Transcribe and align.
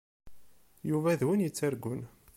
Yuba 0.89 1.19
d 1.19 1.21
win 1.27 1.43
yettargun. 1.45 2.01